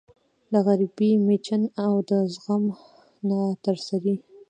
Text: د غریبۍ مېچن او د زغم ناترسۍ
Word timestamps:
د 0.51 0.53
غریبۍ 0.65 1.11
مېچن 1.25 1.61
او 1.83 1.93
د 2.09 2.11
زغم 2.33 2.63
ناترسۍ 3.27 4.15